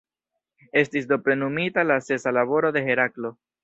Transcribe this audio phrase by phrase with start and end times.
[0.81, 3.37] Estis do plenumita la sesa laboro de Heraklo.